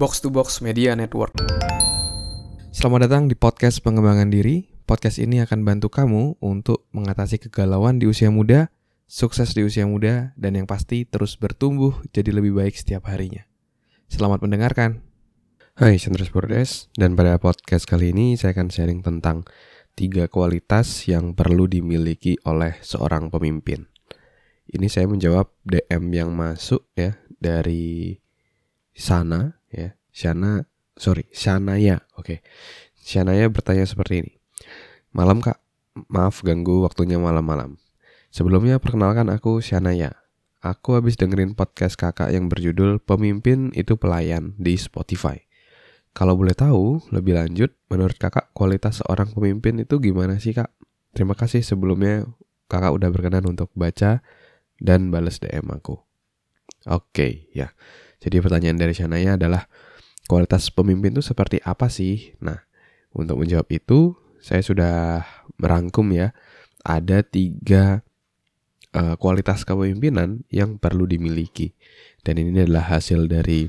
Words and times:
Box 0.00 0.24
to 0.24 0.32
Box 0.32 0.64
Media 0.64 0.96
Network. 0.96 1.36
Selamat 2.72 3.04
datang 3.04 3.28
di 3.28 3.36
podcast 3.36 3.84
pengembangan 3.84 4.32
diri. 4.32 4.64
Podcast 4.88 5.20
ini 5.20 5.44
akan 5.44 5.60
bantu 5.60 5.92
kamu 5.92 6.40
untuk 6.40 6.88
mengatasi 6.96 7.36
kegalauan 7.36 8.00
di 8.00 8.08
usia 8.08 8.32
muda, 8.32 8.72
sukses 9.04 9.52
di 9.52 9.60
usia 9.60 9.84
muda, 9.84 10.32
dan 10.40 10.56
yang 10.56 10.64
pasti 10.64 11.04
terus 11.04 11.36
bertumbuh 11.36 12.00
jadi 12.16 12.32
lebih 12.32 12.56
baik 12.56 12.80
setiap 12.80 13.12
harinya. 13.12 13.44
Selamat 14.08 14.40
mendengarkan. 14.40 15.04
Hai, 15.76 16.00
Chandra 16.00 16.24
Spordes, 16.24 16.88
dan 16.96 17.12
pada 17.12 17.36
podcast 17.36 17.84
kali 17.84 18.16
ini 18.16 18.40
saya 18.40 18.56
akan 18.56 18.72
sharing 18.72 19.04
tentang 19.04 19.44
tiga 20.00 20.32
kualitas 20.32 21.12
yang 21.12 21.36
perlu 21.36 21.68
dimiliki 21.68 22.40
oleh 22.48 22.80
seorang 22.80 23.28
pemimpin. 23.28 23.84
Ini 24.64 24.88
saya 24.88 25.04
menjawab 25.12 25.60
DM 25.60 26.08
yang 26.16 26.32
masuk 26.32 26.88
ya 26.96 27.20
dari 27.36 28.16
sana 28.96 29.59
Shana 30.10 30.66
sorry 30.98 31.26
Shanaya. 31.32 32.04
Oke. 32.18 32.24
Okay. 32.24 32.38
Shanaya 33.00 33.48
bertanya 33.48 33.88
seperti 33.88 34.26
ini. 34.26 34.32
Malam 35.10 35.42
kak. 35.42 35.58
Maaf 36.06 36.46
ganggu 36.46 36.86
waktunya 36.86 37.18
malam-malam. 37.18 37.80
Sebelumnya 38.30 38.78
perkenalkan 38.78 39.26
aku 39.26 39.58
Shanaya. 39.58 40.14
Aku 40.60 40.94
habis 40.94 41.16
dengerin 41.16 41.56
podcast 41.56 41.96
kakak 41.96 42.30
yang 42.30 42.46
berjudul 42.46 43.00
pemimpin 43.00 43.72
itu 43.74 43.96
pelayan 43.96 44.54
di 44.60 44.76
Spotify. 44.76 45.40
Kalau 46.12 46.36
boleh 46.36 46.52
tahu 46.52 47.00
lebih 47.10 47.38
lanjut 47.38 47.74
menurut 47.88 48.14
kakak 48.20 48.52
kualitas 48.52 49.00
seorang 49.02 49.32
pemimpin 49.32 49.80
itu 49.82 49.98
gimana 49.98 50.36
sih 50.36 50.52
kak? 50.52 50.70
Terima 51.16 51.34
kasih 51.34 51.64
sebelumnya 51.64 52.28
kakak 52.70 52.92
udah 52.94 53.08
berkenan 53.10 53.50
untuk 53.50 53.72
baca 53.74 54.22
dan 54.78 55.10
balas 55.10 55.42
DM 55.42 55.66
aku. 55.70 55.98
Oke 56.86 57.08
okay, 57.10 57.32
ya. 57.50 57.74
Jadi 58.20 58.38
pertanyaan 58.38 58.78
dari 58.78 58.92
Shanaya 58.92 59.40
adalah 59.40 59.64
kualitas 60.30 60.70
pemimpin 60.70 61.18
itu 61.18 61.26
seperti 61.26 61.58
apa 61.66 61.90
sih? 61.90 62.38
Nah, 62.38 62.62
untuk 63.10 63.42
menjawab 63.42 63.66
itu 63.74 64.14
saya 64.38 64.62
sudah 64.62 65.26
merangkum 65.58 66.06
ya 66.14 66.30
ada 66.86 67.26
tiga 67.26 68.06
uh, 68.94 69.18
kualitas 69.18 69.66
kepemimpinan 69.66 70.46
yang 70.48 70.78
perlu 70.78 71.04
dimiliki 71.04 71.74
dan 72.22 72.40
ini 72.40 72.64
adalah 72.64 72.96
hasil 72.96 73.28
dari 73.28 73.68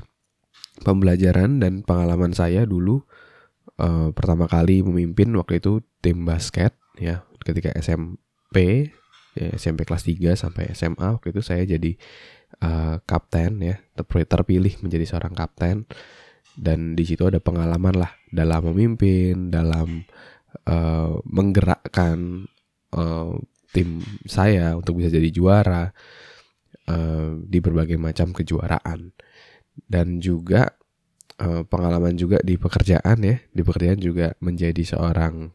pembelajaran 0.80 1.60
dan 1.60 1.84
pengalaman 1.84 2.32
saya 2.32 2.64
dulu 2.64 3.04
uh, 3.76 4.08
pertama 4.16 4.48
kali 4.48 4.80
memimpin 4.80 5.28
waktu 5.36 5.60
itu 5.60 5.84
tim 6.00 6.24
basket 6.24 6.72
ya 6.96 7.26
ketika 7.44 7.74
SMP 7.76 8.88
ya, 9.36 9.52
SMP 9.52 9.84
kelas 9.84 10.08
3 10.08 10.32
sampai 10.38 10.72
SMA 10.72 11.20
waktu 11.20 11.36
itu 11.36 11.44
saya 11.44 11.68
jadi 11.68 11.92
uh, 12.64 12.96
kapten 13.04 13.60
ya 13.60 13.76
terpilih 14.08 14.80
menjadi 14.80 15.04
seorang 15.04 15.36
kapten 15.36 15.84
dan 16.56 16.92
di 16.92 17.04
situ 17.08 17.24
ada 17.24 17.40
pengalaman 17.40 17.96
lah 17.96 18.12
dalam 18.28 18.72
memimpin 18.72 19.48
dalam 19.48 20.04
uh, 20.68 21.16
menggerakkan 21.24 22.44
uh, 22.92 23.32
tim 23.72 24.04
saya 24.28 24.76
untuk 24.76 25.00
bisa 25.00 25.08
jadi 25.08 25.32
juara 25.32 25.88
uh, 26.92 27.30
di 27.40 27.58
berbagai 27.58 27.96
macam 27.96 28.36
kejuaraan. 28.36 29.16
Dan 29.72 30.20
juga 30.20 30.68
uh, 31.40 31.64
pengalaman 31.64 32.12
juga 32.20 32.36
di 32.44 32.60
pekerjaan 32.60 33.18
ya. 33.24 33.36
Di 33.48 33.62
pekerjaan 33.64 33.98
juga 33.98 34.36
menjadi 34.44 34.84
seorang 34.84 35.48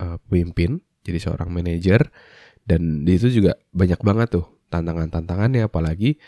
uh, 0.00 0.16
pemimpin 0.26 0.80
jadi 1.04 1.20
seorang 1.20 1.52
manajer. 1.52 2.08
Dan 2.64 3.04
di 3.04 3.16
itu 3.16 3.28
juga 3.28 3.56
banyak 3.72 4.00
banget 4.00 4.40
tuh 4.40 4.46
tantangan-tantangannya 4.68 5.68
apalagi 5.68 6.20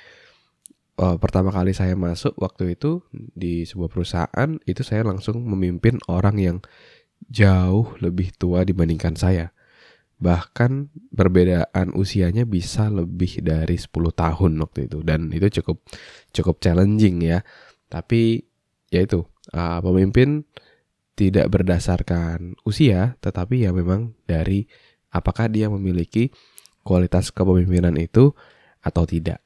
uh, 1.00 1.16
pertama 1.16 1.48
kali 1.48 1.72
saya 1.72 1.96
masuk 1.96 2.36
waktu 2.36 2.76
itu 2.76 3.00
di 3.12 3.64
sebuah 3.64 3.88
perusahaan 3.88 4.50
itu 4.68 4.84
saya 4.84 5.08
langsung 5.08 5.40
memimpin 5.40 5.96
orang 6.12 6.36
yang 6.36 6.56
jauh 7.32 7.96
lebih 8.04 8.36
tua 8.36 8.62
dibandingkan 8.68 9.16
saya. 9.16 9.56
Bahkan 10.20 10.92
perbedaan 11.16 11.96
usianya 11.96 12.44
bisa 12.44 12.92
lebih 12.92 13.40
dari 13.40 13.80
10 13.80 13.89
tahun 14.12 14.52
waktu 14.60 14.92
itu 14.92 15.00
dan 15.00 15.33
itu 15.33 15.48
cukup 15.60 15.80
cukup 16.36 16.60
challenging 16.60 17.24
ya. 17.24 17.40
Tapi 17.89 18.44
ya 18.92 19.00
itu 19.00 19.24
uh, 19.56 19.80
pemimpin 19.80 20.44
tidak 21.16 21.48
berdasarkan 21.52 22.56
usia 22.64 23.16
tetapi 23.20 23.64
ya 23.64 23.72
memang 23.72 24.12
dari 24.28 24.68
apakah 25.12 25.48
dia 25.48 25.72
memiliki 25.72 26.33
kualitas 26.84 27.33
kepemimpinan 27.33 27.96
itu 27.96 28.36
atau 28.84 29.05
tidak. 29.08 29.40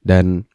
Dan 0.00 0.48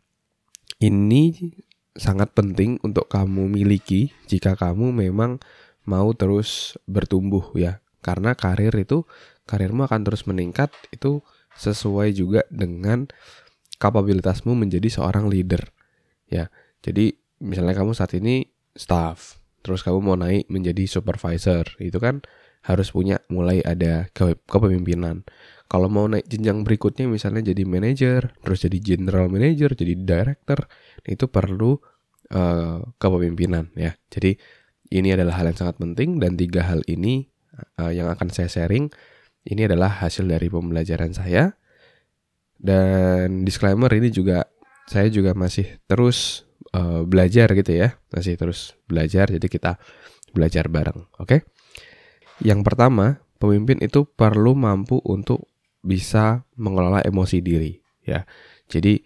ini 0.82 1.54
sangat 1.94 2.34
penting 2.34 2.82
untuk 2.82 3.06
kamu 3.06 3.48
miliki 3.48 4.10
jika 4.26 4.58
kamu 4.58 4.90
memang 4.90 5.38
mau 5.86 6.10
terus 6.18 6.76
bertumbuh 6.90 7.54
ya. 7.54 7.80
Karena 8.02 8.34
karir 8.34 8.74
itu 8.74 9.06
karirmu 9.46 9.86
akan 9.86 10.02
terus 10.02 10.26
meningkat 10.26 10.74
itu 10.90 11.22
sesuai 11.54 12.18
juga 12.18 12.42
dengan 12.50 13.06
kapabilitasmu 13.78 14.58
menjadi 14.58 14.90
seorang 14.90 15.30
leader. 15.30 15.70
Ya. 16.26 16.50
Jadi 16.82 17.14
misalnya 17.38 17.78
kamu 17.78 17.94
saat 17.94 18.18
ini 18.18 18.50
staff, 18.74 19.38
terus 19.62 19.86
kamu 19.86 20.02
mau 20.02 20.18
naik 20.18 20.50
menjadi 20.50 20.90
supervisor, 20.90 21.78
itu 21.78 22.02
kan 22.02 22.26
harus 22.62 22.94
punya 22.94 23.22
mulai 23.34 23.62
ada 23.66 24.10
kepemimpinan. 24.46 25.26
Kalau 25.72 25.88
mau 25.88 26.06
naik 26.06 26.28
jenjang 26.28 26.68
berikutnya 26.68 27.08
misalnya 27.08 27.42
jadi 27.48 27.64
manager, 27.64 28.36
terus 28.44 28.68
jadi 28.68 28.78
general 28.78 29.32
manager, 29.32 29.72
jadi 29.72 29.96
director, 29.96 30.68
itu 31.08 31.26
perlu 31.32 31.80
uh, 32.36 32.84
kepemimpinan 33.00 33.72
ya. 33.74 33.96
Jadi 34.12 34.36
ini 34.92 35.16
adalah 35.16 35.40
hal 35.40 35.48
yang 35.50 35.58
sangat 35.58 35.80
penting 35.80 36.20
dan 36.20 36.36
tiga 36.36 36.68
hal 36.68 36.84
ini 36.92 37.32
uh, 37.80 37.90
yang 37.90 38.12
akan 38.12 38.28
saya 38.30 38.52
sharing 38.52 38.92
ini 39.48 39.66
adalah 39.66 40.04
hasil 40.04 40.28
dari 40.28 40.52
pembelajaran 40.52 41.16
saya. 41.16 41.56
Dan 42.62 43.42
disclaimer 43.42 43.90
ini 43.90 44.14
juga 44.14 44.46
saya 44.86 45.10
juga 45.10 45.34
masih 45.34 45.82
terus 45.90 46.46
uh, 46.78 47.02
belajar 47.08 47.50
gitu 47.58 47.74
ya, 47.74 47.98
masih 48.14 48.38
terus 48.38 48.78
belajar. 48.86 49.34
Jadi 49.34 49.48
kita 49.50 49.82
belajar 50.36 50.70
bareng, 50.70 51.10
oke? 51.18 51.26
Okay? 51.26 51.40
Yang 52.42 52.62
pertama, 52.66 53.22
pemimpin 53.38 53.78
itu 53.86 54.06
perlu 54.06 54.58
mampu 54.58 54.98
untuk 55.06 55.46
bisa 55.86 56.46
mengelola 56.58 57.02
emosi 57.06 57.42
diri, 57.42 57.78
ya. 58.02 58.26
Jadi 58.66 59.02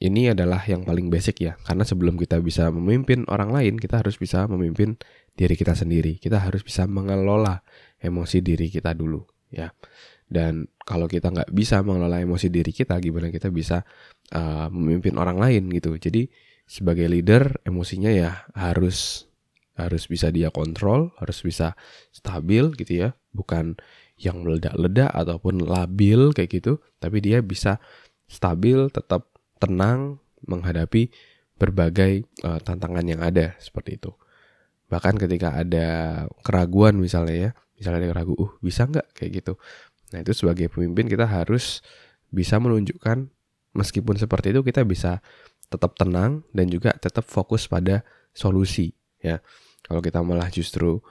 ini 0.00 0.32
adalah 0.32 0.64
yang 0.64 0.82
paling 0.82 1.06
basic 1.12 1.44
ya, 1.44 1.54
karena 1.62 1.86
sebelum 1.86 2.18
kita 2.18 2.42
bisa 2.42 2.66
memimpin 2.72 3.28
orang 3.30 3.54
lain, 3.54 3.74
kita 3.78 4.02
harus 4.02 4.18
bisa 4.18 4.48
memimpin 4.50 4.98
diri 5.38 5.54
kita 5.54 5.78
sendiri. 5.78 6.18
Kita 6.18 6.42
harus 6.42 6.66
bisa 6.66 6.88
mengelola 6.90 7.62
emosi 8.02 8.42
diri 8.42 8.72
kita 8.72 8.90
dulu, 8.96 9.22
ya. 9.52 9.70
Dan 10.30 10.66
kalau 10.86 11.10
kita 11.10 11.30
nggak 11.30 11.50
bisa 11.50 11.82
mengelola 11.82 12.22
emosi 12.22 12.50
diri 12.50 12.70
kita, 12.70 12.98
gimana 13.02 13.30
kita 13.34 13.50
bisa 13.50 13.82
uh, 14.34 14.70
memimpin 14.70 15.18
orang 15.18 15.38
lain 15.38 15.66
gitu. 15.74 15.94
Jadi 15.98 16.30
sebagai 16.66 17.10
leader, 17.10 17.58
emosinya 17.66 18.14
ya 18.14 18.46
harus 18.54 19.29
harus 19.80 20.04
bisa 20.06 20.28
dia 20.28 20.52
kontrol, 20.52 21.12
harus 21.16 21.40
bisa 21.40 21.74
stabil 22.12 22.72
gitu 22.76 23.08
ya, 23.08 23.08
bukan 23.32 23.80
yang 24.20 24.44
meledak-ledak 24.44 25.08
ataupun 25.16 25.64
labil 25.64 26.36
kayak 26.36 26.60
gitu, 26.60 26.78
tapi 27.00 27.24
dia 27.24 27.40
bisa 27.40 27.80
stabil, 28.28 28.92
tetap 28.92 29.32
tenang 29.56 30.20
menghadapi 30.44 31.08
berbagai 31.56 32.24
uh, 32.44 32.60
tantangan 32.60 33.04
yang 33.04 33.20
ada 33.20 33.56
seperti 33.60 34.00
itu. 34.00 34.12
Bahkan 34.88 35.20
ketika 35.20 35.56
ada 35.56 35.88
keraguan 36.44 37.00
misalnya 37.00 37.36
ya, 37.36 37.50
misalnya 37.76 38.12
ada 38.12 38.24
ragu, 38.24 38.36
uh 38.36 38.52
bisa 38.60 38.84
nggak 38.88 39.16
kayak 39.16 39.44
gitu. 39.44 39.52
Nah 40.12 40.20
itu 40.20 40.32
sebagai 40.36 40.68
pemimpin 40.68 41.06
kita 41.06 41.24
harus 41.24 41.84
bisa 42.30 42.58
menunjukkan 42.58 43.30
meskipun 43.74 44.18
seperti 44.18 44.50
itu 44.54 44.60
kita 44.66 44.82
bisa 44.82 45.22
tetap 45.70 45.94
tenang 45.94 46.42
dan 46.50 46.66
juga 46.66 46.90
tetap 46.98 47.22
fokus 47.26 47.70
pada 47.70 48.02
solusi 48.34 48.90
ya 49.22 49.38
kalau 49.90 49.98
kita 49.98 50.22
malah 50.22 50.46
justru 50.54 51.02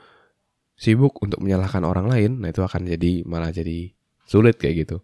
sibuk 0.79 1.19
untuk 1.19 1.43
menyalahkan 1.43 1.83
orang 1.83 2.07
lain, 2.07 2.39
nah 2.39 2.47
itu 2.47 2.63
akan 2.63 2.87
jadi 2.87 3.27
malah 3.27 3.51
jadi 3.51 3.91
sulit 4.23 4.55
kayak 4.55 4.87
gitu 4.87 5.03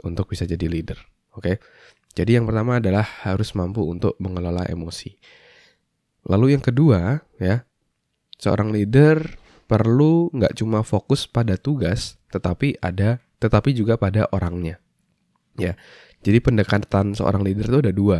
untuk 0.00 0.32
bisa 0.32 0.48
jadi 0.48 0.64
leader. 0.64 0.96
Oke. 1.36 1.44
Okay? 1.44 1.56
Jadi 2.16 2.40
yang 2.40 2.48
pertama 2.48 2.80
adalah 2.80 3.04
harus 3.28 3.52
mampu 3.52 3.84
untuk 3.84 4.16
mengelola 4.18 4.64
emosi. 4.66 5.14
Lalu 6.26 6.56
yang 6.56 6.64
kedua, 6.64 7.20
ya, 7.36 7.68
seorang 8.40 8.72
leader 8.72 9.36
perlu 9.70 10.32
nggak 10.34 10.58
cuma 10.58 10.82
fokus 10.82 11.30
pada 11.30 11.54
tugas, 11.54 12.18
tetapi 12.34 12.80
ada, 12.82 13.22
tetapi 13.38 13.76
juga 13.76 13.94
pada 14.00 14.26
orangnya. 14.34 14.82
Ya, 15.54 15.78
jadi 16.24 16.42
pendekatan 16.42 17.14
seorang 17.14 17.44
leader 17.44 17.68
itu 17.68 17.78
ada 17.84 17.92
dua. 17.94 18.18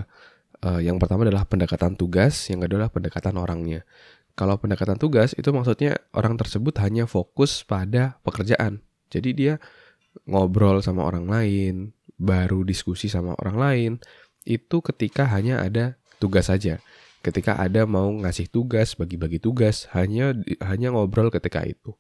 Uh, 0.60 0.78
yang 0.78 1.00
pertama 1.00 1.24
adalah 1.24 1.48
pendekatan 1.48 1.96
tugas, 1.96 2.36
yang 2.52 2.62
kedua 2.62 2.84
adalah 2.84 2.92
pendekatan 2.92 3.34
orangnya. 3.40 3.82
Kalau 4.38 4.56
pendekatan 4.56 4.96
tugas 4.96 5.36
itu 5.36 5.48
maksudnya 5.52 6.00
orang 6.16 6.38
tersebut 6.40 6.76
hanya 6.80 7.04
fokus 7.04 7.62
pada 7.66 8.16
pekerjaan. 8.24 8.80
Jadi 9.10 9.30
dia 9.36 9.54
ngobrol 10.26 10.80
sama 10.80 11.06
orang 11.06 11.26
lain, 11.28 11.74
baru 12.16 12.62
diskusi 12.66 13.08
sama 13.08 13.36
orang 13.40 13.56
lain, 13.56 13.92
itu 14.44 14.80
ketika 14.80 15.28
hanya 15.28 15.60
ada 15.64 15.96
tugas 16.20 16.48
saja. 16.52 16.80
ketika 17.20 17.60
ada 17.60 17.84
mau 17.84 18.08
ngasih 18.08 18.48
tugas, 18.48 18.96
bagi-bagi 18.96 19.36
tugas, 19.44 19.84
hanya 19.92 20.32
hanya 20.64 20.88
ngobrol 20.96 21.28
ketika 21.28 21.60
itu. 21.68 21.92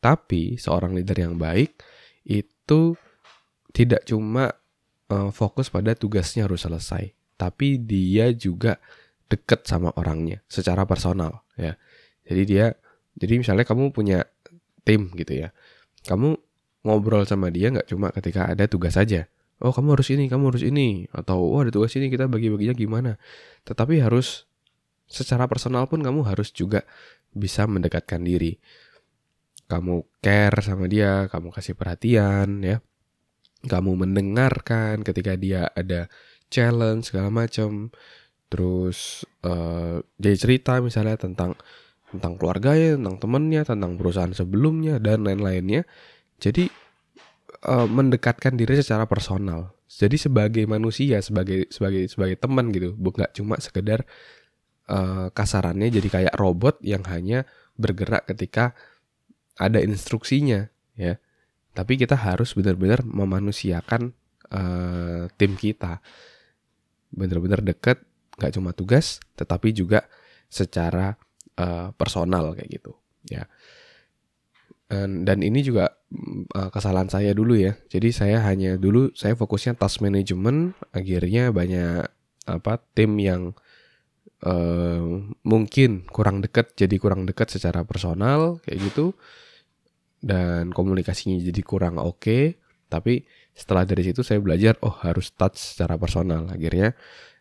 Tapi 0.00 0.56
seorang 0.56 0.96
leader 0.96 1.20
yang 1.20 1.36
baik 1.36 1.76
itu 2.24 2.96
tidak 3.76 4.08
cuma 4.08 4.56
uh, 5.12 5.28
fokus 5.28 5.68
pada 5.68 5.92
tugasnya 5.92 6.48
harus 6.48 6.64
selesai, 6.64 7.12
tapi 7.36 7.76
dia 7.76 8.32
juga 8.32 8.80
deket 9.28 9.68
sama 9.68 9.92
orangnya 10.00 10.40
secara 10.48 10.88
personal 10.88 11.43
ya. 11.56 11.78
Jadi 12.24 12.42
dia 12.48 12.66
jadi 13.14 13.38
misalnya 13.38 13.66
kamu 13.66 13.94
punya 13.94 14.26
tim 14.82 15.10
gitu 15.14 15.32
ya. 15.34 15.54
Kamu 16.04 16.36
ngobrol 16.84 17.24
sama 17.24 17.48
dia 17.48 17.72
nggak 17.72 17.88
cuma 17.88 18.12
ketika 18.12 18.52
ada 18.52 18.68
tugas 18.68 18.94
saja. 18.94 19.26
Oh 19.62 19.72
kamu 19.72 19.96
harus 19.96 20.10
ini, 20.12 20.26
kamu 20.28 20.52
harus 20.52 20.64
ini, 20.66 21.08
atau 21.14 21.40
oh 21.40 21.62
ada 21.62 21.70
tugas 21.70 21.94
ini 21.96 22.12
kita 22.12 22.28
bagi-baginya 22.28 22.74
gimana. 22.76 23.12
Tetapi 23.64 24.02
harus 24.02 24.44
secara 25.08 25.48
personal 25.48 25.88
pun 25.88 26.02
kamu 26.04 26.26
harus 26.26 26.50
juga 26.50 26.82
bisa 27.32 27.64
mendekatkan 27.64 28.20
diri. 28.20 28.60
Kamu 29.64 30.20
care 30.20 30.60
sama 30.60 30.90
dia, 30.90 31.30
kamu 31.32 31.48
kasih 31.54 31.72
perhatian 31.78 32.60
ya. 32.60 32.84
Kamu 33.64 33.96
mendengarkan 33.96 35.00
ketika 35.00 35.38
dia 35.40 35.72
ada 35.72 36.12
challenge 36.52 37.08
segala 37.08 37.32
macam. 37.32 37.88
Terus 38.52 39.23
uh, 39.44 40.00
dia 40.16 40.34
cerita 40.34 40.80
misalnya 40.80 41.20
tentang 41.20 41.54
tentang 42.10 42.38
keluarganya, 42.38 42.94
tentang 42.96 43.16
temennya, 43.18 43.62
tentang 43.66 43.98
perusahaan 43.98 44.30
sebelumnya 44.30 45.02
dan 45.02 45.26
lain-lainnya. 45.26 45.82
Jadi 46.38 46.70
uh, 47.66 47.88
mendekatkan 47.90 48.54
diri 48.54 48.78
secara 48.78 49.04
personal. 49.04 49.74
Jadi 49.90 50.18
sebagai 50.18 50.64
manusia, 50.66 51.22
sebagai 51.22 51.70
sebagai 51.70 52.06
sebagai 52.10 52.38
teman 52.38 52.70
gitu, 52.74 52.94
bukan 52.94 53.30
cuma 53.34 53.58
sekedar 53.62 54.02
uh, 54.90 55.30
kasarannya 55.30 55.90
jadi 55.90 56.08
kayak 56.08 56.34
robot 56.34 56.82
yang 56.82 57.02
hanya 57.06 57.46
bergerak 57.78 58.26
ketika 58.30 58.74
ada 59.58 59.78
instruksinya, 59.78 60.66
ya. 60.98 61.18
Tapi 61.74 61.98
kita 61.98 62.14
harus 62.14 62.54
benar-benar 62.54 63.02
memanusiakan 63.02 64.14
uh, 64.54 65.26
tim 65.34 65.58
kita, 65.58 65.98
benar-benar 67.10 67.62
dekat, 67.62 68.02
nggak 68.38 68.52
cuma 68.54 68.70
tugas, 68.74 69.22
tetapi 69.38 69.70
juga 69.74 70.06
secara 70.50 71.18
uh, 71.58 71.90
personal 71.94 72.54
kayak 72.54 72.70
gitu, 72.80 72.92
ya. 73.30 73.46
Dan, 74.94 75.42
ini 75.42 75.58
juga 75.58 75.90
uh, 76.54 76.70
kesalahan 76.70 77.10
saya 77.10 77.34
dulu 77.34 77.58
ya. 77.58 77.74
Jadi 77.90 78.14
saya 78.14 78.38
hanya 78.46 78.78
dulu 78.78 79.10
saya 79.18 79.34
fokusnya 79.34 79.74
task 79.74 79.98
management, 80.06 80.78
akhirnya 80.94 81.50
banyak 81.50 82.06
apa 82.46 82.78
tim 82.94 83.18
yang 83.18 83.58
uh, 84.46 85.02
mungkin 85.42 86.06
kurang 86.06 86.46
dekat, 86.46 86.78
jadi 86.78 86.94
kurang 87.02 87.26
dekat 87.26 87.50
secara 87.50 87.82
personal 87.82 88.62
kayak 88.62 88.86
gitu, 88.86 89.18
dan 90.22 90.70
komunikasinya 90.70 91.42
jadi 91.42 91.62
kurang 91.66 91.98
oke. 91.98 92.22
Okay, 92.22 92.44
tapi 92.86 93.26
setelah 93.50 93.82
dari 93.82 94.06
situ 94.06 94.22
saya 94.22 94.38
belajar, 94.38 94.78
oh 94.86 94.94
harus 95.02 95.34
touch 95.34 95.58
secara 95.58 95.98
personal. 95.98 96.46
Akhirnya 96.54 96.94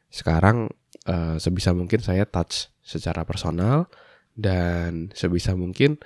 sekarang 0.10 0.74
uh, 1.08 1.36
sebisa 1.40 1.72
mungkin 1.76 2.00
saya 2.00 2.28
touch 2.28 2.72
secara 2.84 3.24
personal 3.24 3.88
dan 4.34 5.14
sebisa 5.14 5.54
mungkin 5.54 6.02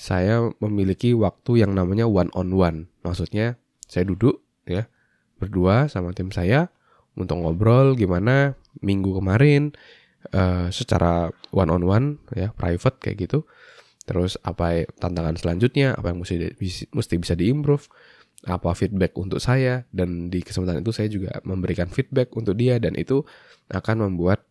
saya 0.00 0.48
memiliki 0.64 1.12
waktu 1.12 1.60
yang 1.60 1.76
namanya 1.76 2.08
one 2.08 2.32
on 2.32 2.52
one. 2.56 2.88
Maksudnya 3.04 3.60
saya 3.84 4.08
duduk 4.08 4.40
ya 4.64 4.88
berdua 5.36 5.88
sama 5.92 6.16
tim 6.16 6.32
saya 6.32 6.72
untuk 7.16 7.42
ngobrol 7.42 7.96
gimana 7.96 8.56
minggu 8.80 9.16
kemarin 9.18 9.76
uh, 10.32 10.72
secara 10.72 11.28
one 11.52 11.70
on 11.72 11.84
one 11.84 12.06
ya 12.32 12.52
private 12.56 12.96
kayak 13.00 13.28
gitu. 13.28 13.44
Terus 14.08 14.40
apa 14.42 14.88
tantangan 14.98 15.36
selanjutnya, 15.36 15.94
apa 15.94 16.10
yang 16.10 16.24
mesti 16.24 16.56
mesti 16.90 17.14
bisa 17.20 17.34
diimprove, 17.36 17.86
apa 18.48 18.72
feedback 18.72 19.12
untuk 19.20 19.36
saya 19.36 19.84
dan 19.92 20.32
di 20.32 20.40
kesempatan 20.40 20.80
itu 20.80 20.92
saya 20.96 21.08
juga 21.12 21.36
memberikan 21.44 21.92
feedback 21.92 22.32
untuk 22.32 22.56
dia 22.56 22.80
dan 22.80 22.96
itu 22.96 23.20
akan 23.68 24.08
membuat 24.08 24.48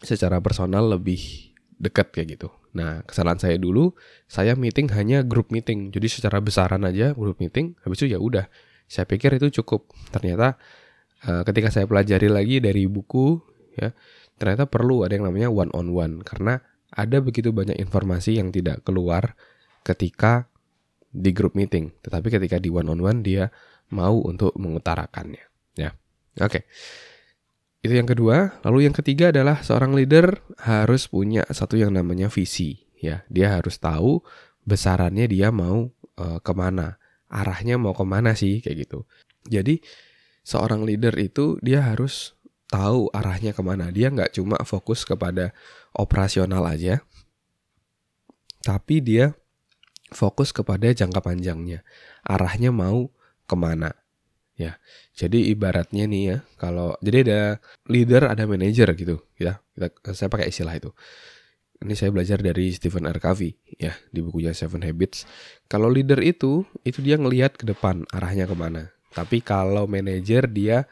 secara 0.00 0.40
personal 0.40 0.88
lebih 0.88 1.52
dekat 1.76 2.14
kayak 2.14 2.38
gitu. 2.38 2.48
Nah, 2.72 3.04
kesalahan 3.04 3.36
saya 3.36 3.56
dulu, 3.60 3.92
saya 4.24 4.56
meeting 4.56 4.88
hanya 4.96 5.20
grup 5.20 5.52
meeting. 5.52 5.92
Jadi 5.92 6.08
secara 6.08 6.40
besaran 6.40 6.82
aja 6.88 7.12
grup 7.12 7.36
meeting, 7.42 7.76
habis 7.84 8.00
itu 8.00 8.16
ya 8.16 8.18
udah. 8.22 8.48
Saya 8.88 9.04
pikir 9.04 9.36
itu 9.36 9.62
cukup. 9.62 9.92
Ternyata 10.08 10.56
uh, 11.28 11.42
ketika 11.44 11.68
saya 11.68 11.84
pelajari 11.84 12.32
lagi 12.32 12.64
dari 12.64 12.88
buku 12.88 13.40
ya, 13.76 13.92
ternyata 14.40 14.64
perlu 14.66 15.04
ada 15.04 15.12
yang 15.12 15.28
namanya 15.28 15.52
one 15.52 15.72
on 15.76 15.92
one 15.92 16.14
karena 16.24 16.64
ada 16.92 17.20
begitu 17.24 17.52
banyak 17.52 17.76
informasi 17.80 18.36
yang 18.36 18.52
tidak 18.52 18.84
keluar 18.84 19.36
ketika 19.82 20.51
di 21.12 21.30
grup 21.36 21.52
meeting. 21.54 21.92
Tetapi 22.00 22.32
ketika 22.32 22.56
di 22.56 22.72
one 22.72 22.88
on 22.88 23.00
one 23.04 23.20
dia 23.20 23.52
mau 23.92 24.18
untuk 24.24 24.56
mengutarakannya, 24.56 25.44
ya. 25.76 25.92
Oke. 26.40 26.48
Okay. 26.48 26.62
Itu 27.82 27.92
yang 27.98 28.08
kedua. 28.08 28.62
Lalu 28.64 28.88
yang 28.88 28.96
ketiga 28.96 29.28
adalah 29.34 29.60
seorang 29.60 29.92
leader 29.92 30.40
harus 30.64 31.10
punya 31.10 31.44
satu 31.50 31.76
yang 31.76 31.92
namanya 31.92 32.32
visi. 32.32 32.88
Ya, 33.02 33.26
dia 33.26 33.58
harus 33.58 33.82
tahu 33.82 34.22
besarannya 34.62 35.26
dia 35.26 35.50
mau 35.50 35.90
uh, 36.14 36.38
ke 36.38 36.52
mana, 36.54 37.02
arahnya 37.26 37.74
mau 37.74 37.90
ke 37.90 38.06
mana 38.06 38.38
sih 38.38 38.62
kayak 38.62 38.86
gitu. 38.86 39.02
Jadi 39.50 39.82
seorang 40.46 40.86
leader 40.86 41.10
itu 41.18 41.58
dia 41.58 41.82
harus 41.82 42.38
tahu 42.70 43.10
arahnya 43.10 43.50
ke 43.50 43.62
mana. 43.66 43.90
Dia 43.90 44.14
nggak 44.14 44.38
cuma 44.38 44.62
fokus 44.62 45.02
kepada 45.02 45.50
operasional 45.90 46.62
aja, 46.62 47.02
tapi 48.62 49.02
dia 49.02 49.34
fokus 50.12 50.52
kepada 50.54 50.92
jangka 50.92 51.20
panjangnya. 51.20 51.84
Arahnya 52.24 52.70
mau 52.70 53.10
ke 53.44 53.56
mana. 53.58 53.92
Ya, 54.52 54.76
jadi 55.16 55.48
ibaratnya 55.50 56.04
nih 56.04 56.22
ya, 56.28 56.36
kalau 56.60 56.94
jadi 57.00 57.24
ada 57.24 57.40
leader, 57.88 58.28
ada 58.28 58.44
manager 58.44 58.92
gitu, 58.94 59.24
ya. 59.40 59.64
Kita, 59.74 60.12
saya 60.12 60.28
pakai 60.28 60.52
istilah 60.52 60.76
itu. 60.76 60.92
Ini 61.82 61.98
saya 61.98 62.14
belajar 62.14 62.38
dari 62.38 62.70
Stephen 62.70 63.10
R. 63.10 63.18
Covey 63.18 63.58
ya 63.74 63.90
di 64.14 64.22
bukunya 64.22 64.54
Seven 64.54 64.86
Habits. 64.86 65.26
Kalau 65.66 65.90
leader 65.90 66.22
itu, 66.22 66.62
itu 66.86 67.02
dia 67.02 67.18
ngelihat 67.18 67.58
ke 67.58 67.66
depan 67.66 68.06
arahnya 68.14 68.46
ke 68.46 68.54
mana. 68.54 68.94
Tapi 69.10 69.42
kalau 69.42 69.90
manager 69.90 70.46
dia 70.46 70.86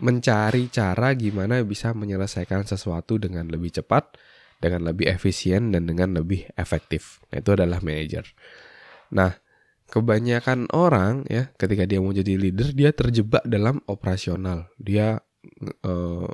mencari 0.00 0.66
cara 0.72 1.14
gimana 1.14 1.62
bisa 1.62 1.94
menyelesaikan 1.94 2.66
sesuatu 2.66 3.22
dengan 3.22 3.46
lebih 3.46 3.70
cepat, 3.70 4.18
dengan 4.60 4.92
lebih 4.92 5.08
efisien 5.08 5.72
dan 5.72 5.88
dengan 5.88 6.20
lebih 6.20 6.46
efektif. 6.54 7.24
Nah, 7.32 7.40
itu 7.40 7.50
adalah 7.56 7.80
manager. 7.80 8.28
Nah, 9.10 9.34
kebanyakan 9.90 10.70
orang 10.70 11.26
ya 11.26 11.50
ketika 11.58 11.82
dia 11.82 11.98
mau 11.98 12.14
jadi 12.14 12.38
leader 12.38 12.70
dia 12.70 12.94
terjebak 12.94 13.42
dalam 13.42 13.82
operasional 13.90 14.70
dia 14.78 15.18
uh, 15.82 16.30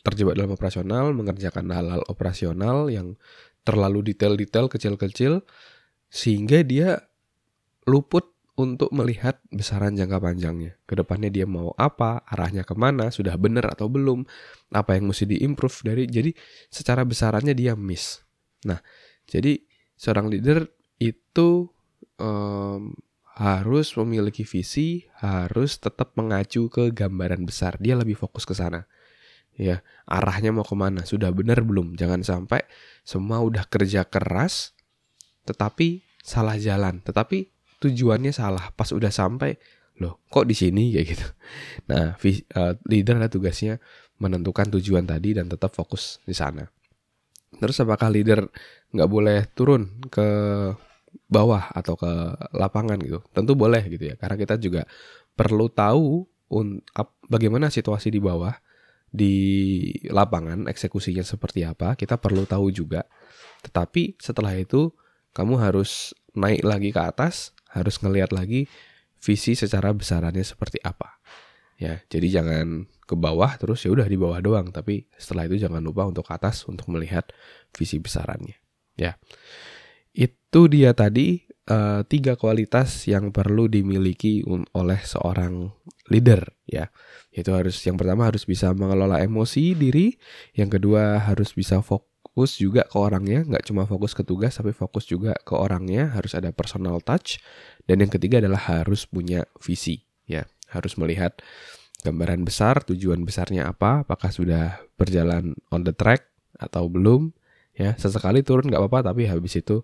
terjebak 0.00 0.40
dalam 0.40 0.56
operasional 0.56 1.12
mengerjakan 1.12 1.68
hal-hal 1.68 2.00
operasional 2.08 2.88
yang 2.88 3.20
terlalu 3.62 4.10
detail-detail 4.10 4.72
kecil-kecil 4.72 5.44
sehingga 6.08 6.64
dia 6.64 7.04
luput 7.84 8.31
untuk 8.52 8.92
melihat 8.92 9.40
besaran 9.48 9.96
jangka 9.96 10.20
panjangnya. 10.20 10.76
Ke 10.84 11.00
depannya 11.00 11.32
dia 11.32 11.48
mau 11.48 11.72
apa, 11.80 12.20
arahnya 12.28 12.68
ke 12.68 12.76
mana, 12.76 13.08
sudah 13.08 13.36
benar 13.40 13.72
atau 13.72 13.88
belum, 13.88 14.28
apa 14.76 15.00
yang 15.00 15.08
mesti 15.08 15.24
diimprove 15.24 15.76
dari. 15.84 16.04
Jadi 16.04 16.36
secara 16.68 17.02
besarannya 17.08 17.56
dia 17.56 17.72
miss. 17.72 18.20
Nah, 18.68 18.78
jadi 19.24 19.56
seorang 19.96 20.28
leader 20.28 20.68
itu 21.00 21.72
um, 22.20 22.92
harus 23.32 23.96
memiliki 23.96 24.44
visi, 24.44 25.08
harus 25.24 25.80
tetap 25.80 26.12
mengacu 26.20 26.68
ke 26.68 26.92
gambaran 26.92 27.48
besar. 27.48 27.80
Dia 27.80 27.96
lebih 27.96 28.20
fokus 28.20 28.44
ke 28.44 28.52
sana. 28.52 28.84
Ya, 29.56 29.84
arahnya 30.08 30.52
mau 30.52 30.64
ke 30.64 30.76
mana? 30.76 31.04
Sudah 31.04 31.32
benar 31.32 31.60
belum? 31.64 31.96
Jangan 31.96 32.24
sampai 32.24 32.64
semua 33.04 33.40
udah 33.44 33.64
kerja 33.68 34.04
keras, 34.04 34.76
tetapi 35.44 36.04
salah 36.20 36.56
jalan. 36.56 37.00
Tetapi 37.04 37.52
tujuannya 37.82 38.30
salah. 38.30 38.70
Pas 38.72 38.86
udah 38.94 39.10
sampai, 39.10 39.58
loh, 39.98 40.22
kok 40.30 40.46
di 40.46 40.54
sini 40.54 40.94
kayak 40.94 41.06
gitu. 41.10 41.26
Nah, 41.90 42.14
uh, 42.14 42.72
leader 42.86 43.18
adalah 43.18 43.32
tugasnya 43.32 43.82
menentukan 44.22 44.70
tujuan 44.78 45.02
tadi 45.02 45.34
dan 45.34 45.50
tetap 45.50 45.74
fokus 45.74 46.22
di 46.22 46.32
sana. 46.32 46.62
Terus 47.58 47.76
apakah 47.82 48.08
leader 48.08 48.46
nggak 48.94 49.10
boleh 49.10 49.50
turun 49.52 49.98
ke 50.06 50.26
bawah 51.28 51.68
atau 51.74 51.98
ke 51.98 52.08
lapangan 52.56 52.96
gitu. 53.02 53.20
Tentu 53.34 53.52
boleh 53.58 53.82
gitu 53.90 54.08
ya, 54.08 54.14
karena 54.16 54.38
kita 54.38 54.56
juga 54.56 54.86
perlu 55.36 55.68
tahu 55.68 56.24
bagaimana 57.28 57.68
situasi 57.72 58.12
di 58.12 58.20
bawah 58.20 58.52
di 59.12 59.36
lapangan 60.08 60.68
eksekusinya 60.72 61.20
seperti 61.20 61.68
apa. 61.68 61.92
Kita 61.98 62.16
perlu 62.16 62.48
tahu 62.48 62.72
juga. 62.72 63.04
Tetapi 63.60 64.16
setelah 64.16 64.56
itu 64.56 64.88
kamu 65.36 65.60
harus 65.60 66.16
naik 66.32 66.64
lagi 66.64 66.88
ke 66.92 67.00
atas, 67.00 67.52
harus 67.72 67.98
ngelihat 68.00 68.30
lagi 68.30 68.68
visi 69.22 69.54
secara 69.54 69.94
besarannya 69.94 70.44
seperti 70.44 70.82
apa. 70.82 71.22
Ya, 71.80 71.98
jadi 72.06 72.42
jangan 72.42 72.86
ke 73.08 73.14
bawah 73.18 73.58
terus 73.58 73.82
ya 73.82 73.90
udah 73.90 74.06
di 74.06 74.14
bawah 74.14 74.38
doang 74.38 74.70
tapi 74.70 75.10
setelah 75.18 75.50
itu 75.50 75.58
jangan 75.66 75.82
lupa 75.82 76.06
untuk 76.06 76.30
ke 76.30 76.32
atas 76.36 76.62
untuk 76.70 76.86
melihat 76.92 77.26
visi 77.74 77.98
besarannya. 77.98 78.54
Ya. 78.94 79.18
Itu 80.12 80.68
dia 80.68 80.92
tadi 80.92 81.42
uh, 81.72 82.04
tiga 82.06 82.36
kualitas 82.36 83.08
yang 83.08 83.32
perlu 83.32 83.66
dimiliki 83.66 84.44
oleh 84.76 85.00
seorang 85.02 85.72
leader 86.12 86.44
ya. 86.68 86.92
Itu 87.32 87.56
harus 87.56 87.80
yang 87.82 87.96
pertama 87.96 88.28
harus 88.28 88.44
bisa 88.46 88.70
mengelola 88.76 89.18
emosi 89.24 89.74
diri 89.74 90.14
yang 90.54 90.70
kedua 90.70 91.18
harus 91.24 91.56
bisa 91.56 91.80
fokus 91.80 92.11
juga 92.34 92.88
ke 92.88 92.96
orangnya 92.96 93.44
nggak 93.44 93.68
cuma 93.68 93.84
fokus 93.84 94.16
ke 94.16 94.24
tugas 94.24 94.56
tapi 94.56 94.72
fokus 94.72 95.04
juga 95.04 95.36
ke 95.44 95.52
orangnya 95.52 96.08
harus 96.16 96.32
ada 96.32 96.48
personal 96.48 96.98
touch 97.04 97.36
dan 97.84 98.00
yang 98.00 98.08
ketiga 98.08 98.40
adalah 98.40 98.60
harus 98.72 99.04
punya 99.04 99.44
visi 99.60 100.00
ya 100.24 100.48
harus 100.72 100.96
melihat 100.96 101.36
gambaran 102.02 102.42
besar, 102.42 102.82
tujuan 102.82 103.22
besarnya 103.22 103.70
apa, 103.70 104.02
apakah 104.02 104.34
sudah 104.34 104.82
berjalan 104.98 105.54
on 105.70 105.86
the 105.86 105.94
track 105.94 106.26
atau 106.58 106.90
belum. 106.90 107.30
Ya, 107.72 107.96
sesekali 107.96 108.44
turun 108.44 108.68
nggak 108.68 108.82
apa-apa, 108.84 109.14
tapi 109.14 109.24
habis 109.24 109.56
itu 109.56 109.80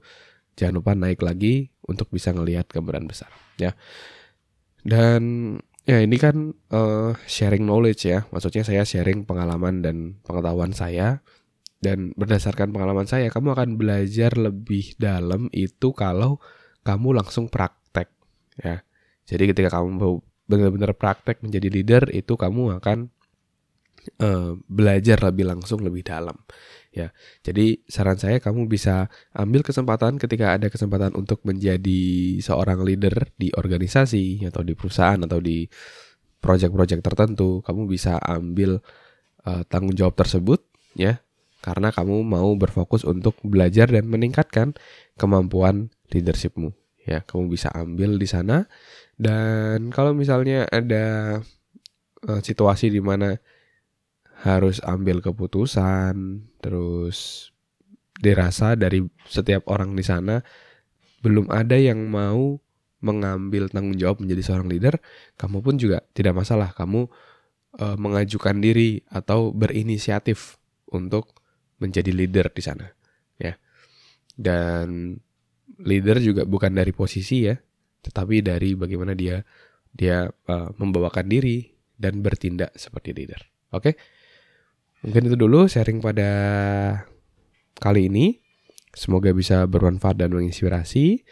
jangan 0.59 0.83
lupa 0.83 0.93
naik 0.93 1.25
lagi 1.25 1.73
untuk 1.87 2.11
bisa 2.13 2.35
ngelihat 2.35 2.69
gambaran 2.69 3.09
besar. 3.09 3.33
Ya, 3.57 3.73
dan 4.85 5.23
ya 5.89 6.05
ini 6.05 6.21
kan 6.21 6.53
uh, 6.69 7.17
sharing 7.25 7.65
knowledge 7.65 8.05
ya, 8.05 8.29
maksudnya 8.29 8.67
saya 8.67 8.85
sharing 8.85 9.25
pengalaman 9.25 9.81
dan 9.81 9.97
pengetahuan 10.27 10.75
saya. 10.77 11.25
Dan 11.79 12.11
berdasarkan 12.19 12.75
pengalaman 12.75 13.07
saya, 13.07 13.31
kamu 13.31 13.55
akan 13.55 13.69
belajar 13.79 14.35
lebih 14.35 14.99
dalam 14.99 15.47
itu 15.55 15.95
kalau 15.95 16.43
kamu 16.83 17.23
langsung 17.23 17.47
praktek 17.47 18.11
ya. 18.59 18.83
Jadi 19.29 19.55
ketika 19.55 19.79
kamu 19.79 20.19
benar-benar 20.49 20.97
praktek 20.97 21.45
menjadi 21.45 21.69
leader 21.69 22.03
itu 22.11 22.35
kamu 22.35 22.81
akan 22.81 23.13
uh, 24.25 24.57
belajar 24.65 25.21
lebih 25.21 25.45
langsung 25.45 25.85
lebih 25.85 26.09
dalam 26.09 26.35
ya 26.89 27.13
jadi 27.45 27.85
saran 27.85 28.17
saya 28.17 28.41
kamu 28.41 28.65
bisa 28.65 29.13
ambil 29.37 29.61
kesempatan 29.61 30.17
ketika 30.17 30.57
ada 30.57 30.73
kesempatan 30.73 31.13
untuk 31.15 31.45
menjadi 31.45 32.41
seorang 32.41 32.81
leader 32.81 33.29
di 33.37 33.53
organisasi 33.53 34.49
atau 34.49 34.65
di 34.65 34.73
perusahaan 34.73 35.21
atau 35.21 35.39
di 35.39 35.69
project-project 36.41 37.05
tertentu 37.05 37.61
kamu 37.61 37.85
bisa 37.85 38.17
ambil 38.25 38.81
uh, 39.45 39.63
tanggung 39.69 39.93
jawab 39.93 40.17
tersebut 40.17 40.65
ya 40.97 41.21
karena 41.59 41.91
kamu 41.91 42.23
mau 42.23 42.51
berfokus 42.55 43.03
untuk 43.03 43.35
belajar 43.43 43.91
dan 43.91 44.07
meningkatkan 44.07 44.79
kemampuan 45.19 45.91
leadershipmu 46.15 46.71
ya 47.03 47.25
kamu 47.25 47.51
bisa 47.51 47.73
ambil 47.75 48.15
di 48.21 48.29
sana 48.29 48.71
dan 49.19 49.91
kalau 49.91 50.15
misalnya 50.15 50.71
ada 50.71 51.39
uh, 52.27 52.41
situasi 52.41 52.95
di 52.95 53.03
mana 53.03 53.35
harus 54.47 54.79
ambil 54.87 55.19
keputusan, 55.19 56.47
terus 56.63 57.51
dirasa 58.19 58.79
dari 58.79 59.03
setiap 59.27 59.67
orang 59.71 59.95
di 59.99 60.03
sana 60.07 60.43
belum 61.23 61.51
ada 61.51 61.75
yang 61.75 62.07
mau 62.07 62.59
mengambil 63.03 63.71
tanggung 63.71 63.99
jawab 63.99 64.23
menjadi 64.23 64.43
seorang 64.43 64.71
leader, 64.71 64.95
kamu 65.39 65.59
pun 65.63 65.75
juga 65.79 66.03
tidak 66.15 66.39
masalah. 66.39 66.71
Kamu 66.75 67.07
uh, 67.79 67.97
mengajukan 67.99 68.59
diri 68.59 69.03
atau 69.11 69.51
berinisiatif 69.51 70.59
untuk 70.91 71.38
menjadi 71.79 72.11
leader 72.15 72.47
di 72.51 72.63
sana, 72.63 72.87
ya. 73.39 73.55
Dan 74.39 75.19
leader 75.83 76.19
juga 76.23 76.43
bukan 76.47 76.75
dari 76.75 76.91
posisi 76.91 77.47
ya, 77.47 77.55
tetapi 78.03 78.43
dari 78.43 78.75
bagaimana 78.75 79.15
dia 79.15 79.43
dia 79.95 80.29
uh, 80.29 80.69
membawakan 80.79 81.27
diri 81.27 81.75
dan 81.99 82.23
bertindak 82.23 82.75
seperti 82.79 83.15
leader. 83.15 83.41
Oke, 83.75 83.93
okay? 83.93 83.95
mungkin 85.05 85.29
itu 85.29 85.37
dulu 85.37 85.67
sharing 85.67 85.99
pada 85.99 86.31
kali 87.79 88.11
ini. 88.11 88.39
Semoga 88.97 89.31
bisa 89.31 89.63
bermanfaat 89.69 90.19
dan 90.19 90.35
menginspirasi. 90.35 91.23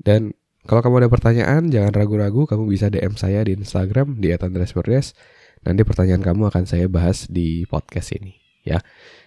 Dan 0.00 0.34
kalau 0.64 0.80
kamu 0.80 1.04
ada 1.04 1.10
pertanyaan, 1.12 1.68
jangan 1.68 1.92
ragu-ragu. 1.94 2.48
Kamu 2.48 2.66
bisa 2.66 2.88
DM 2.88 3.14
saya 3.14 3.44
di 3.44 3.54
Instagram 3.54 4.18
di 4.18 4.32
@andresberdes. 4.34 5.14
Nanti 5.62 5.84
pertanyaan 5.84 6.24
kamu 6.24 6.50
akan 6.50 6.64
saya 6.64 6.88
bahas 6.88 7.28
di 7.28 7.68
podcast 7.68 8.16
ini. 8.16 8.43
Ya, 8.64 8.80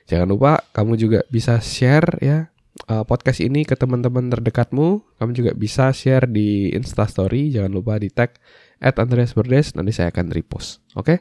jangan 0.09 0.27
lupa 0.27 0.65
kamu 0.73 0.97
juga 0.97 1.19
bisa 1.29 1.61
share 1.61 2.17
ya 2.19 2.49
uh, 2.85 3.03
podcast 3.05 3.41
ini 3.41 3.65
ke 3.65 3.73
teman-teman 3.73 4.29
terdekatmu. 4.29 5.01
Kamu 5.17 5.31
juga 5.33 5.51
bisa 5.57 5.89
share 5.89 6.29
di 6.29 6.69
Instastory. 6.73 7.49
Jangan 7.49 7.71
lupa 7.73 7.97
di 7.97 8.13
tag 8.13 8.37
at 8.77 9.01
Andreas 9.01 9.33
Berdes. 9.33 9.73
Nanti 9.73 9.93
saya 9.93 10.13
akan 10.13 10.29
repost. 10.29 10.85
Oke? 10.93 11.05
Okay? 11.05 11.17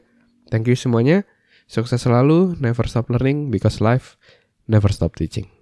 Thank 0.52 0.68
you 0.68 0.76
semuanya. 0.76 1.24
Sukses 1.66 2.04
selalu. 2.04 2.60
Never 2.60 2.84
stop 2.86 3.08
learning 3.08 3.48
because 3.48 3.80
life 3.80 4.20
never 4.68 4.92
stop 4.92 5.16
teaching. 5.18 5.55